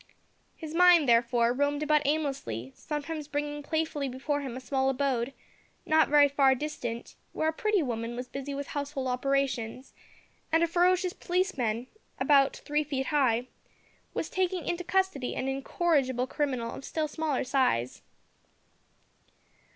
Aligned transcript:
His 0.55 0.73
mind, 0.73 1.07
therefore, 1.07 1.53
roamed 1.53 1.83
about 1.83 2.01
aimlessly, 2.07 2.71
sometimes 2.75 3.27
bringing 3.27 3.61
playfully 3.61 4.09
before 4.09 4.41
him 4.41 4.57
a 4.57 4.59
small 4.59 4.89
abode, 4.89 5.31
not 5.85 6.09
very 6.09 6.27
far 6.27 6.55
distant, 6.55 7.13
where 7.33 7.47
a 7.49 7.53
pretty 7.53 7.83
woman 7.83 8.15
was 8.15 8.27
busy 8.27 8.55
with 8.55 8.69
household 8.69 9.07
operations, 9.07 9.93
and 10.51 10.63
a 10.63 10.67
ferocious 10.67 11.13
policeman, 11.13 11.85
about 12.19 12.57
three 12.65 12.83
feet 12.83 13.05
high, 13.13 13.45
was 14.15 14.27
taking 14.27 14.65
into 14.67 14.83
custody 14.83 15.35
an 15.35 15.47
incorrigible 15.47 16.25
criminal 16.25 16.73
of 16.73 16.83
still 16.83 17.07
smaller 17.07 17.43
size. 17.43 18.01